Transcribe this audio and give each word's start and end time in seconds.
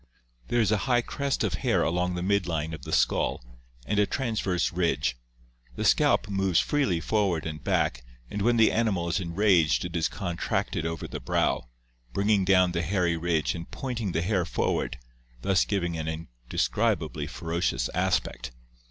There 0.47 0.59
is 0.61 0.71
a 0.71 0.77
high 0.89 1.03
crest 1.03 1.43
of 1.43 1.53
hair 1.61 1.83
along 1.83 2.15
the 2.15 2.23
mid 2.23 2.47
line 2.47 2.73
of 2.73 2.81
the 2.85 2.91
skull, 2.91 3.39
and 3.85 3.99
a 3.99 4.07
transverse 4.07 4.73
ridge; 4.73 5.15
the 5.75 5.85
scalp 5.85 6.27
moves 6.27 6.59
freely 6.59 6.99
forward 6.99 7.45
and 7.45 7.63
back 7.63 8.03
and 8.27 8.41
when 8.41 8.57
the 8.57 8.71
animal 8.71 9.09
is 9.09 9.19
enraged 9.19 9.85
it 9.85 9.95
is 9.95 10.07
contracted 10.07 10.87
over 10.87 11.07
the 11.07 11.19
brow, 11.19 11.69
bringing 12.13 12.43
down 12.45 12.71
the 12.71 12.81
hairy 12.81 13.15
ridge 13.15 13.53
and 13.53 13.69
pointing 13.69 14.11
the 14.11 14.23
hair 14.23 14.43
forward, 14.43 14.97
thus 15.43 15.65
giving 15.65 15.95
an 15.97 16.07
indescribably 16.07 17.27
ferocious 17.27 17.87
aspect. 17.93 18.49